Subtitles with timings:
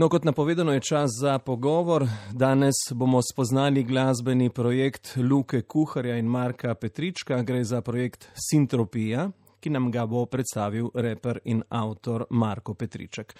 [0.00, 2.02] No, kot napovedano je čas za pogovor.
[2.32, 7.42] Danes bomo spoznali glasbeni projekt Luke Kuharja in Marka Petrička.
[7.42, 9.30] Gre za projekt Sintropija,
[9.60, 13.34] ki nam ga bo predstavil reper in avtor Marko Petriček.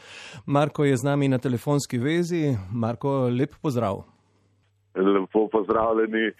[0.46, 2.56] Marko je z nami na telefonski vezi.
[2.72, 4.02] Marko, lep pozdrav.
[4.96, 6.32] Lepo pozdravljeni.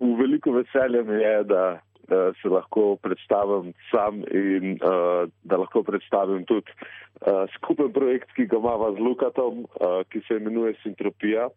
[0.00, 6.44] V veliko veselje mi je, da se lahko predstavim sam in uh, da lahko predstavim
[6.44, 11.48] tudi uh, skupen projekt, ki ga imamo z Lukatom, uh, ki se imenuje Sintropija.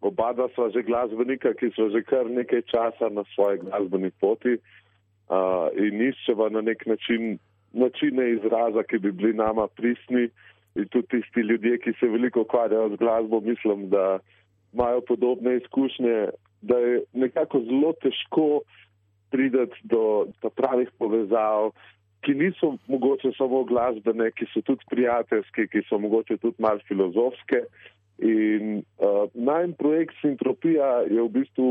[0.00, 4.54] Oba dva sva že glasbenika, ki sva že kar nekaj časa na svoji glasbeni poti
[4.54, 7.38] uh, in iščeva na nek način
[7.72, 10.28] načine izraza, ki bi bili nama pristni
[10.74, 14.18] in tudi tisti ljudje, ki se veliko ukvarjajo z glasbo, mislim, da
[14.72, 16.28] imajo podobne izkušnje,
[16.62, 18.60] da je nekako zelo težko
[19.30, 21.72] prideti do, do pravih povezav,
[22.26, 27.62] ki niso mogoče samo glasbene, ki so tudi prijateljske, ki so mogoče tudi mal filozofske.
[28.18, 31.68] In uh, najmen projekt Sintropija je v bistvu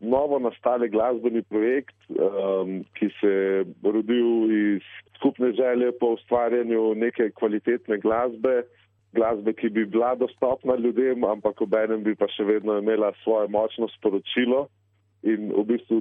[0.00, 4.82] novo nastali glasbeni projekt, um, ki se je rodil iz
[5.16, 8.62] skupne želje po ustvarjanju neke kvalitetne glasbe,
[9.12, 13.48] glasbe, ki bi bila dostopna ljudem, ampak ob enem bi pa še vedno imela svoje
[13.48, 14.68] močno sporočilo.
[15.22, 16.00] In v bistvu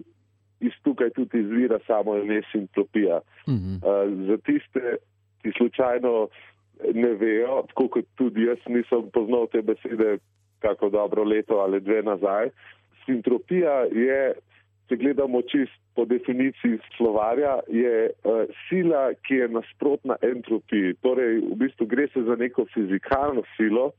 [0.59, 3.17] iz tukaj tudi izvira samo ime sintropija.
[3.17, 3.75] Uh -huh.
[3.75, 4.95] uh, za tiste,
[5.41, 6.27] ki slučajno
[6.93, 10.17] ne vejo, tako kot tudi jaz nisem poznal te besede
[10.59, 12.49] kako dobro leto ali dve nazaj,
[13.05, 14.33] sintropija je,
[14.89, 20.93] če gledamo čist po definiciji slovarja, je uh, sila, ki je nasprotna entropiji.
[21.01, 23.91] Torej, v bistvu gre se za neko fizikalno silo,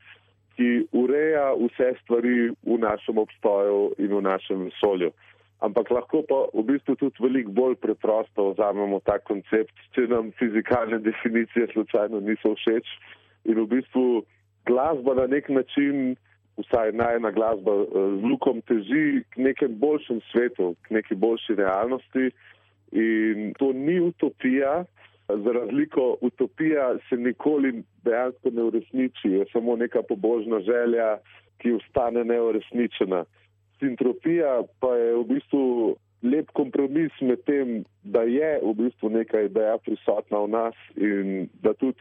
[0.56, 5.08] ki ureja vse stvari v našem obstoju in v našem vesolju.
[5.08, 10.32] Uh, ampak lahko pa v bistvu tudi veliko bolj preprosto vzamemo ta koncept, če nam
[10.40, 12.88] fizikalne definicije slučajno niso všeč.
[13.48, 14.24] In v bistvu
[14.68, 16.16] glasba na nek način,
[16.60, 17.88] vsaj najna glasba eh,
[18.20, 22.30] z lukom, teži k nekem boljšem svetu, k neki boljši realnosti.
[22.92, 24.84] In to ni utopija,
[25.28, 31.18] za razliko utopija se nikoli dejansko ne uresniči, je samo neka pobožna želja,
[31.60, 33.24] ki ostane neuresničena
[33.80, 39.78] sintropija pa je v bistvu lep kompromis med tem, da je v bistvu neka ideja
[39.84, 42.00] prisotna v nas in da tudi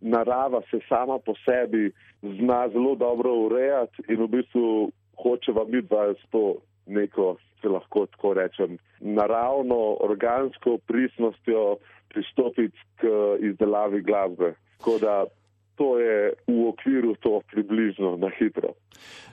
[0.00, 1.90] narava se sama po sebi
[2.22, 4.90] zna zelo dobro urejati in v bistvu
[5.22, 6.56] hoče vam biti s to
[6.86, 11.78] neko, če lahko tako rečem, naravno, organsko prisnostjo
[12.08, 13.10] pristopiti k
[13.50, 14.54] izdelavi glasbe.
[14.78, 15.24] Tako da
[15.78, 18.74] to je v okviru to približno na hitro.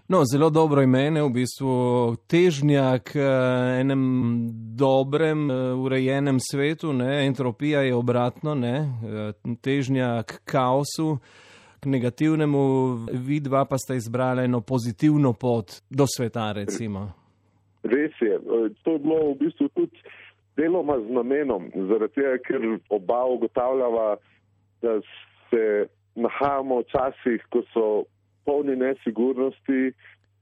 [0.07, 1.73] No, zelo dobro ime, v bistvu
[2.29, 4.01] težnja k eh, enem
[4.77, 7.25] dobrem, eh, urejenem svetu, ne?
[7.25, 8.75] entropija je obratno, ne?
[8.85, 9.33] Eh,
[9.65, 11.17] težnja k kaosu,
[11.81, 12.61] k negativnemu,
[13.25, 17.09] vidva pa sta izbrala eno pozitivno pot do sveta, recimo.
[17.83, 18.37] Res je,
[18.85, 20.05] to je bilo v bistvu tudi
[20.57, 22.61] deloma z namenom, zaradi tega, ker
[22.93, 24.17] oba ugotavljava,
[24.85, 24.99] da
[25.49, 27.85] se nahajamo v časih, ko so
[28.45, 29.93] polni nesigurnosti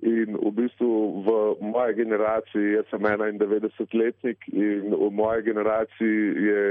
[0.04, 1.30] in v bistvu v
[1.64, 6.62] moji generaciji, jaz sem 91-letnik in v moji generaciji je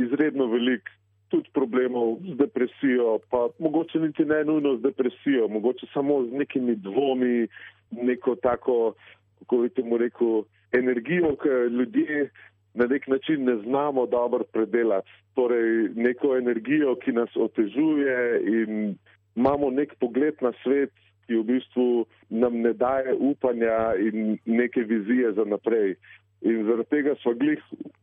[0.00, 0.88] izredno velik
[1.30, 6.74] tudi problemov z depresijo, pa mogoče niti ne nujno z depresijo, mogoče samo z nekimi
[6.74, 7.46] dvomi,
[7.90, 8.94] neko tako,
[9.38, 12.30] kako bi temu rekel, energijo, ki ljudje
[12.74, 15.10] na nek način ne znamo dobro predelati.
[15.34, 18.94] Torej, neko energijo, ki nas otežuje in
[19.36, 20.92] imamo nek pogled na svet,
[21.26, 25.94] ki v bistvu nam ne daje upanja in neke vizije za naprej.
[26.40, 27.60] In zaradi tega smo glih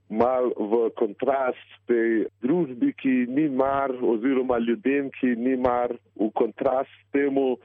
[0.10, 6.94] mal v kontrast tej družbi, ki ni mar, oziroma ljudem, ki ni mar, v kontrast
[7.12, 7.58] temu,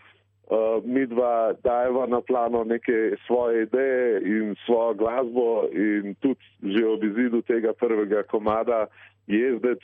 [0.53, 6.87] uh, mi dva dajeva na plano neke svoje ideje in svojo glasbo in tudi že
[6.87, 8.87] ob izidu tega prvega komada
[9.27, 9.81] jezdec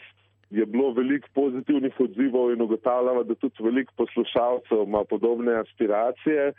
[0.50, 6.52] je bilo veliko pozitivnih odzivov in ugotavljamo, da tudi veliko poslušalcev ima podobne aspiracije,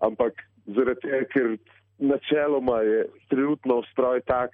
[0.00, 0.32] ampak
[0.66, 1.56] zaradi tega, ker
[1.98, 4.50] načeloma je trenutno ustroj tak,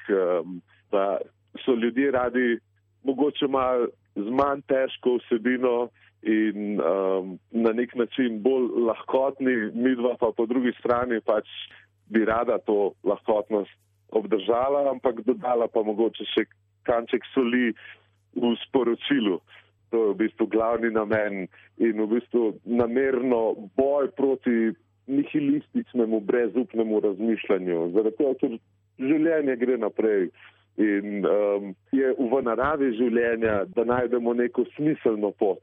[0.93, 1.19] da
[1.65, 2.59] so ljudje radi
[3.05, 3.87] mogoče malo
[4.17, 5.89] z manj težko vsebino
[6.25, 11.49] in um, na nek način bolj lahkotni, midva pa po drugi strani pač
[12.09, 13.73] bi rada to lahkotnost
[14.09, 16.47] obdržala, ampak dodala pa mogoče še
[16.89, 17.73] kanček soli
[18.37, 19.41] v sporočilu.
[19.91, 21.47] To je v bistvu glavni namen
[21.79, 24.73] in v bistvu namerno boj proti
[25.07, 27.79] nihilističnemu, brezupnemu razmišljanju.
[28.17, 28.59] Tega, ker
[28.99, 30.29] življenje gre naprej
[30.81, 35.61] in um, je v naravi življenja, da najdemo neko smiselno pot.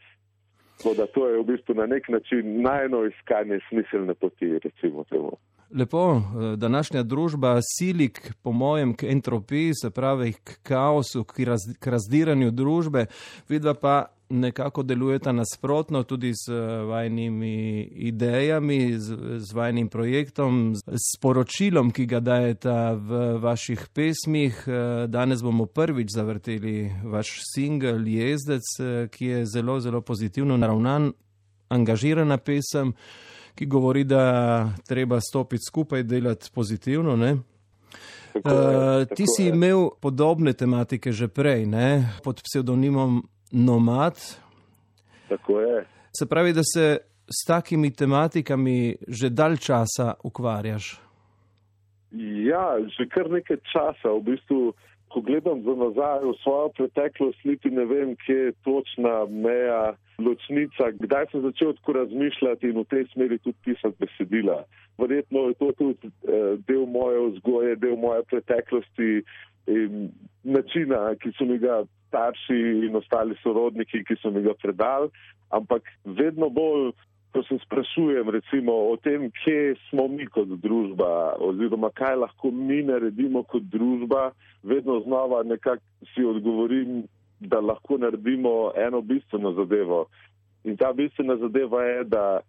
[0.82, 5.32] Tako da to je v bistvu na nek način najno iskanje smiselne poti, recimo temu.
[5.80, 11.46] Lepo, eh, današnja družba sili, k, po mojem, k entropiji, se pravi k kaosu, k,
[11.46, 13.06] raz, k razdiranju družbe,
[13.50, 21.20] vidva pa nekako delujeta nasprotno tudi z eh, vajnimi idejami, z, z vajnim projektom, s
[21.22, 24.64] poročilom, ki ga dajete v vaših pesmih.
[24.68, 28.64] Eh, danes bomo prvič zavrteli vaš singel Jezdec,
[29.12, 31.12] ki je zelo, zelo pozitivno naravnan,
[31.70, 32.96] angažirana pesem
[33.56, 37.16] ki govori, da treba stopiti skupaj, delati pozitivno.
[37.16, 37.38] Ne?
[38.34, 42.14] Tako je, Uh, ti si imel podobne tematike že prej, ne?
[42.24, 43.20] pod psevdonimom
[43.52, 44.16] Nomad.
[45.30, 45.86] Tako je.
[46.18, 51.00] Se pravi, da se s takimi tematikami že dalj časa ukvarjaš.
[52.50, 54.12] Ja, že kar nekaj časa.
[54.20, 54.74] V bistvu,
[55.12, 60.92] ko gledam za nazaj v svojo preteklost, niti ne vem, kje je točna meja, ločnica,
[61.00, 64.64] kdaj sem začel tako razmišljati in v tej smeri tudi pisati besedila.
[65.00, 69.24] Verjetno je to tudi eh, del moje vzgoje, del moje preteklosti
[69.72, 70.12] in
[70.44, 75.08] načina, ki so mi ga starši in ostali sorodniki, ki so mi ga predali,
[75.56, 76.92] ampak vedno bolj
[77.32, 82.82] ko se sprašujem recimo o tem, kje smo mi kot družba oziroma kaj lahko mi
[82.84, 84.32] naredimo kot družba,
[84.64, 87.04] vedno znova nekako si odgovorim,
[87.40, 90.06] da lahko naredimo eno bistveno zadevo.
[90.64, 92.40] In ta bistvena zadeva je, da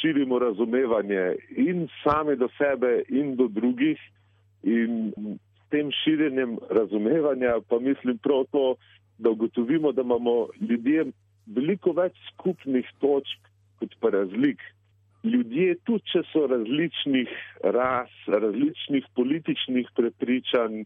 [0.00, 4.00] širimo razumevanje in sami do sebe in do drugih
[4.62, 5.12] in
[5.56, 8.74] s tem širjenjem razumevanja pa mislim prav to,
[9.18, 11.06] da ugotovimo, da imamo ljudje
[11.46, 13.50] veliko več skupnih točk,
[13.80, 14.62] kot pa razlik.
[15.22, 17.30] Ljudje, tudi če so različnih
[17.76, 20.82] ras, različnih političnih prepričanj,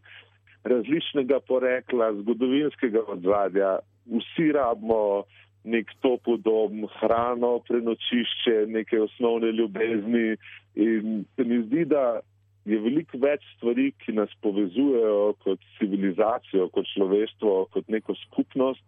[0.67, 5.25] različnega porekla, zgodovinskega odzadja, vsi rabimo
[5.67, 10.37] nek topel dom, hrano, prenočišče, neke osnovne ljubezni.
[10.75, 12.19] In se mi zdi, da
[12.67, 18.83] je veliko več stvari, ki nas povezujejo kot civilizacijo, kot človeštvo, kot neko skupnost,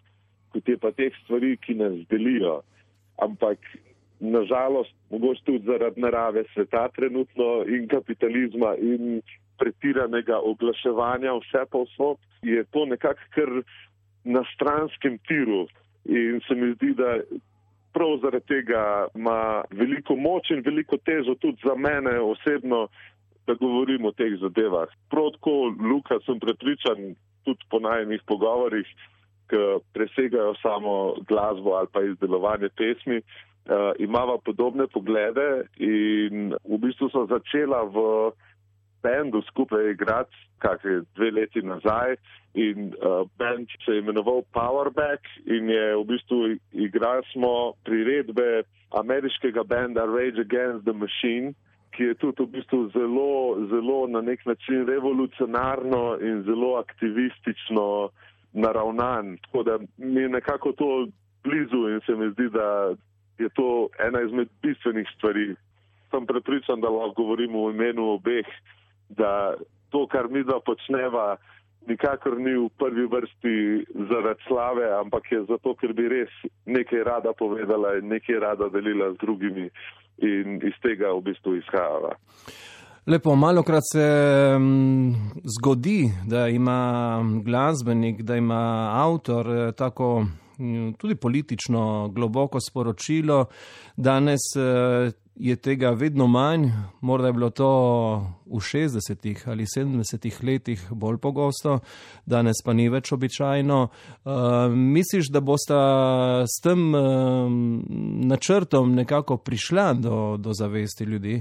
[0.54, 2.60] kot je pa teh stvari, ki nas delijo.
[3.24, 3.64] Ampak
[4.20, 9.22] nažalost, mogoče tudi zaradi narave sveta trenutno in kapitalizma in
[9.60, 13.52] pretiranega oglaševanja vse povsod, je to nekako kar
[14.24, 15.68] na stranskem tiru
[16.06, 17.20] in se mi zdi, da
[17.94, 22.88] prav zaradi tega ima veliko moč in veliko težo tudi za mene osebno,
[23.50, 24.90] da govorim o teh zadevah.
[25.10, 27.16] Prav tako, Luka, sem prepričan
[27.46, 28.88] tudi po najnih pogovorih,
[29.50, 29.62] ki
[29.94, 37.26] presegajo samo glasbo ali pa izdelovanje pesmi, uh, imava podobne poglede in v bistvu so
[37.32, 38.06] začela v
[39.04, 42.18] bendu skupaj igrati, kakšne dve leti nazaj
[42.54, 46.40] in uh, bend se je imenoval Powerback in je v bistvu
[46.72, 51.54] igrali smo priredbe ameriškega benda Rage Against the Machine,
[52.00, 58.10] ki je tudi v bistvu zelo, zelo na nek način revolucionarno in zelo aktivistično
[58.54, 59.38] naravnan.
[59.44, 61.08] Tako da mi je nekako to
[61.44, 62.96] blizu in se mi zdi, da
[63.40, 65.56] je to ena izmed bistvenih stvari.
[66.12, 68.48] Sem prepričan, da lahko govorimo v imenu obeh,
[69.10, 69.54] da
[69.90, 71.36] to, kar mi da počneva,
[71.88, 73.56] nikakor ni v prvi vrsti
[74.10, 76.32] zaradi slave, ampak je zato, ker bi res
[76.66, 79.68] nekaj rada povedala in nekaj rada delila z drugimi
[80.22, 82.16] in iz tega v bistvu izhajala.
[83.10, 84.06] Lepo, malo krat se
[84.60, 85.16] m,
[85.58, 90.26] zgodi, da ima glasbenik, da ima avtor eh, tako
[90.98, 93.46] tudi politično globoko sporočilo.
[93.98, 96.68] Danes eh, je tega vedno manj,
[97.02, 97.72] morda je bilo to
[98.46, 101.80] v 60-ih ali 70-ih letih bolj pogosto,
[102.26, 103.78] danes pa ni več običajno.
[103.84, 104.34] Uh,
[104.76, 105.78] misliš, da boste
[106.44, 107.48] s tem uh,
[108.28, 111.40] načrtom nekako prišla do, do zavesti ljudi?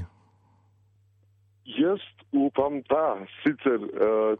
[1.64, 1.98] Jaz
[2.32, 3.82] upam, da sicer.
[3.82, 4.38] Uh,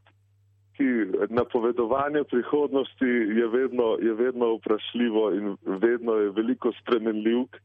[1.29, 7.57] napovedovanje prihodnosti je vedno, je vedno vprašljivo in vedno je veliko spremenljivk,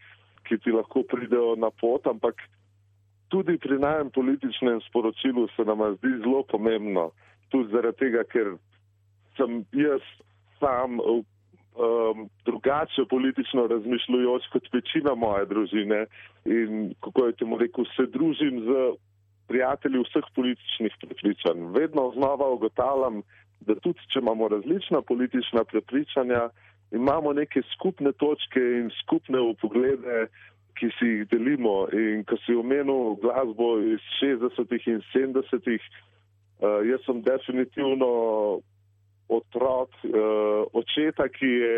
[0.47, 2.41] ki ti lahko pridejo na pot, ampak
[3.33, 7.12] tudi pri najem političnem sporočilu se nam zdi zelo pomembno,
[7.50, 8.53] tudi zaradi tega, ker
[9.38, 10.03] sem jaz
[10.59, 16.05] sam um, drugače politično razmišljujoč kot večina moje družine
[16.45, 18.77] in kako je temu rekel, se družim z
[19.47, 21.65] prijatelji vseh političnih prepričanj.
[21.73, 23.21] Vedno znova ugotavljam,
[23.65, 26.50] da tudi če imamo različna politična prepričanja,
[26.93, 30.27] imamo neke skupne točke in skupne upoglede,
[30.77, 31.88] ki si jih delimo.
[31.93, 35.83] In ko si omenil glasbo iz 60-ih in 70-ih,
[36.62, 38.09] uh, jaz sem definitivno
[39.29, 41.77] otrok uh, očeta, ki je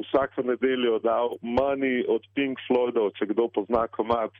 [0.00, 4.32] vsako nedeljo dal Money od Pink Floydov, če kdo pozna komat.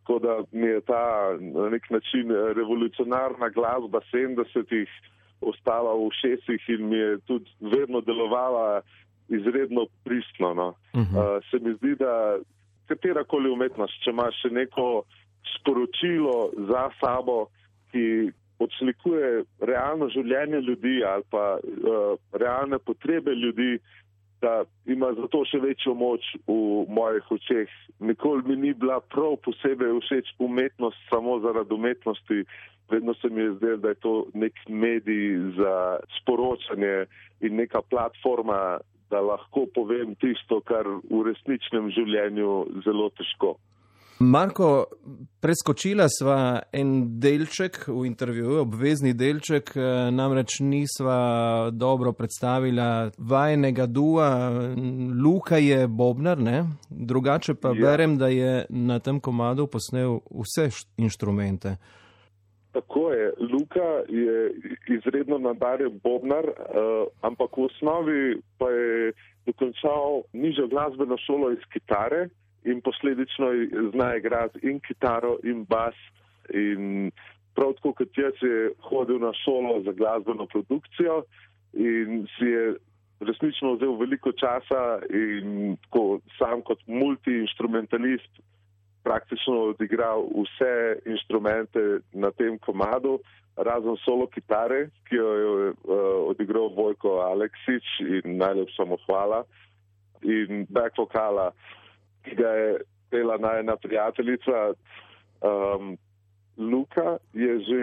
[0.00, 4.90] Tako da mi je ta na nek način revolucionarna glasba 70-ih
[5.40, 8.82] ostala v šestih in mi je tudi vedno delovala
[9.30, 10.54] izredno pristno.
[10.54, 10.68] No.
[10.68, 11.36] Uh -huh.
[11.36, 12.38] uh, se mi zdi, da
[12.88, 15.04] katerakoli umetnost, če imaš še neko
[15.56, 17.46] sporočilo za sabo,
[17.92, 23.78] ki odslikuje realno življenje ljudi ali pa uh, realne potrebe ljudi,
[24.40, 27.72] da ima zato še večjo moč v mojih očeh.
[28.00, 32.44] Nikoli mi ni bila prav posebej všeč umetnost samo zaradi umetnosti,
[32.90, 35.74] vedno se mi je zdelo, da je to nek medij za
[36.18, 37.04] sporočanje
[37.40, 43.56] in neka platforma, da lahko povem tisto, kar v resničnem življenju zelo težko.
[44.20, 44.84] Marko,
[45.40, 46.90] preskočila sva en
[47.20, 49.72] delček v intervjuju, obvezni delček,
[50.12, 54.28] namreč nisva dobro predstavila vajnega dua.
[55.24, 56.66] Luka je Bobnar, ne?
[56.90, 57.80] drugače pa ja.
[57.80, 60.68] berem, da je na tem komadu posnel vse
[61.00, 61.78] inštrumente.
[62.72, 63.32] Tako je.
[63.52, 64.52] Luka je
[64.88, 69.12] izredno nadarjen bobnar, uh, ampak v osnovi pa je
[69.46, 72.28] dokončal nižjo glasbeno šolo iz kitare
[72.64, 73.46] in posledično
[73.92, 75.94] zna igrati in kitaro in bas.
[76.54, 77.10] In
[77.54, 81.22] prav tako kot jaz je hodil na šolo za glasbeno produkcijo
[81.72, 82.74] in si je
[83.20, 88.40] resnično vzel veliko časa in tako sam kot multi-instrumentalist
[89.02, 93.18] praktično odigral vse inštrumente na tem komadu,
[93.56, 95.74] razen solo kitare, ki jo je uh,
[96.30, 99.44] odigral Vojko Aleksič in najlepša mu hvala.
[100.22, 101.50] In back vokala,
[102.24, 102.70] ki ga je
[103.10, 104.72] pela najna prijateljica
[105.40, 105.96] um,
[106.56, 107.82] Luka, je že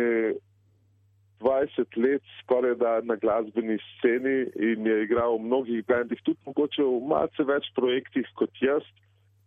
[1.40, 6.84] 20 let skoraj da na glasbeni sceni in je igral v mnogih bendih, tudi mogoče
[6.84, 8.86] v malce več projektih kot jaz.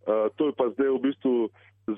[0.07, 1.37] Eh, to je pa zdaj v bistvu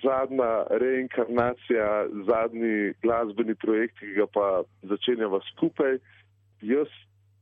[0.02, 4.46] zadnja reinkarnacija, zadnji glasbeni projekt, ki ga pa
[4.82, 5.98] začenjava skupaj.
[6.62, 6.90] Jaz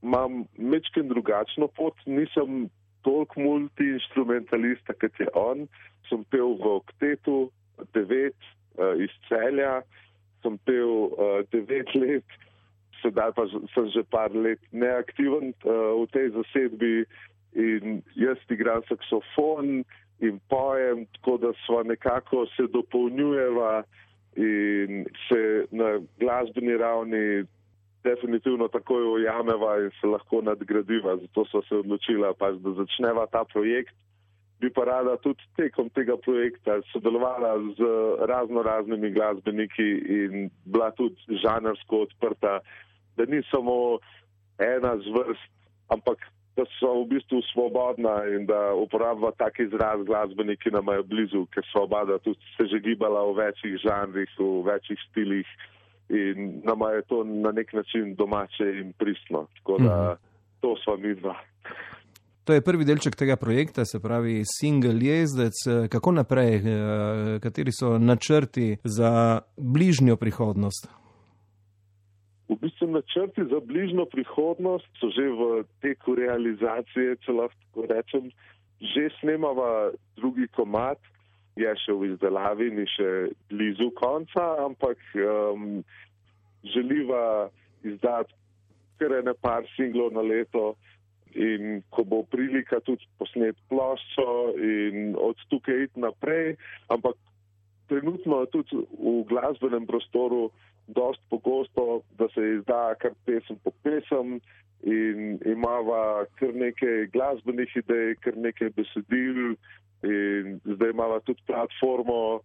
[0.02, 2.69] imam mečken drugačno pot, nisem
[3.05, 5.69] toliko multi-instrumentalista, kot je on.
[6.09, 7.38] Sem pel v oktetu,
[7.95, 8.37] devet
[8.76, 9.81] uh, iz celja,
[10.43, 12.37] sem pel uh, devet let,
[13.00, 16.95] sedaj pa sem že par let neaktiven uh, v tej zasedbi
[17.57, 19.85] in jaz igram saksofon
[20.21, 23.83] in pojem, tako da smo nekako se dopolnjujeva
[24.37, 27.45] in se na glasbeni ravni
[28.05, 31.17] definitivno takoj ujameva in se lahko nadgradiva.
[31.17, 33.95] Zato smo se odločila, pač, da začneva ta projekt.
[34.61, 37.87] Bi pa rada tudi tekom tega projekta sodelovala z
[38.29, 42.59] razno raznimi glasbeniki in bila tudi žanrsko odprta,
[43.17, 43.99] da ni samo
[44.59, 45.49] ena zvrst,
[45.89, 46.21] ampak
[46.57, 51.47] da so v bistvu svobodna in da uporablja tak izraz glasbeniki, ki nam je blizu,
[51.54, 55.47] ker so oba tudi se že gibala v večjih žanrih, v večjih stilih
[56.11, 59.47] in nam je to na nek način domače in pristno.
[59.57, 60.21] Tako da mhm.
[60.61, 61.37] to smo mi dva.
[62.45, 65.54] To je prvi delček tega projekta, se pravi Single Jezdec.
[65.88, 66.62] Kako naprej, eh,
[67.40, 70.88] kateri so načrti za bližnjo prihodnost?
[72.50, 78.30] V bistvu načrti za bližno prihodnost so že v teku realizacije, če lahko rečem.
[78.80, 80.99] Že snemava drugi komat,
[81.54, 85.85] je še v izdelavi, ni še blizu konca, ampak um,
[86.64, 87.50] želiva
[87.85, 88.35] izdati
[89.00, 90.75] kar ene par singlov na leto
[91.33, 94.26] in ko bo prilika tudi posnet ploščo
[94.59, 96.57] in od tukaj iti naprej,
[96.92, 97.16] ampak
[97.90, 100.50] trenutno tudi v glasbenem prostoru
[100.87, 104.38] dost pogosto, da se izda kar pesem po pesem
[104.82, 109.54] in imava kar nekaj glasbenih idej, kar nekaj besedil
[110.06, 112.40] in zdaj imava tudi platformo,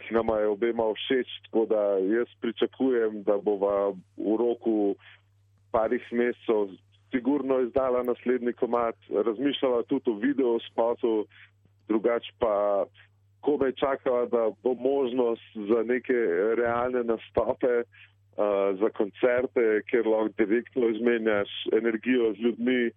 [0.00, 4.94] ki nama je obema všeč, tako da jaz pričakujem, da bova v roku
[5.72, 6.76] parih mesecev
[7.10, 11.26] sigurno izdala naslednji komat, razmišljala tudi o video spotu,
[11.88, 12.84] drugač pa
[13.40, 16.18] ko me čakala, da bo možnost za neke
[16.56, 22.90] realne nastope, uh, za koncerte, kjer lahko direktno izmenjaš energijo z ljudmi.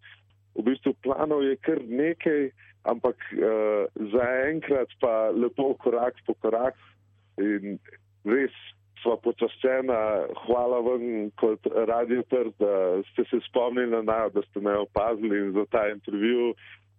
[0.55, 2.49] V bistvu planov je kar nekaj,
[2.83, 6.77] ampak uh, zaenkrat pa lepo korak po korak
[7.41, 7.79] in
[8.25, 8.53] res
[9.03, 9.99] sva počaščena.
[10.45, 15.51] Hvala vam kot radio trd, da ste se spomnili na nas, da ste me opazili
[15.51, 16.53] za ta intervju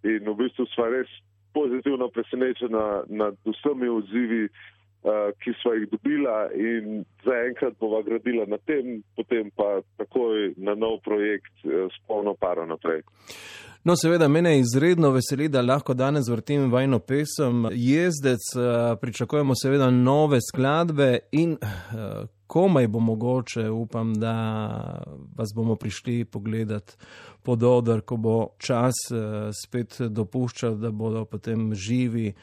[0.05, 1.09] in v bistvu sva res
[1.57, 8.59] pozitivno presenečena nad vsemi odzivi, uh, ki smo jih dobila in zaenkrat bova gradila na
[8.67, 13.01] tem, potem pa takoj na nov projekt uh, s polno paro naprej.
[13.85, 17.67] No, seveda, mene izredno veseli, da lahko danes vrtim vajno pesem.
[17.71, 21.57] Jezdec, eh, pričakujemo seveda nove skladbe in
[22.47, 24.35] komaj bo mogoče, upam, da
[25.35, 26.97] vas bomo prišli pogledat
[27.43, 32.33] pod odr, ko bo čas eh, spet dopuščal, da bodo potem živi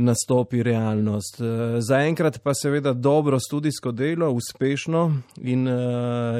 [0.00, 1.42] nastopi realnost.
[1.78, 5.02] Zaenkrat pa seveda dobro studijsko delo, uspešno
[5.36, 5.66] in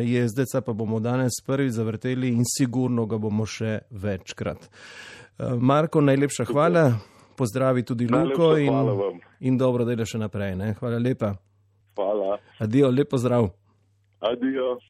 [0.04, 4.70] jezdeca pa bomo danes prvi zavrteli in sigurno ga bomo še večkrat.
[5.60, 6.86] Marko, najlepša hvala,
[7.36, 10.56] pozdravi tudi Luko in, in dobro delo še naprej.
[10.56, 10.74] Ne?
[10.80, 11.34] Hvala lepa.
[11.94, 12.38] Hvala.
[12.58, 13.48] Adijo, lepo zdrav.
[14.20, 14.80] Adijo.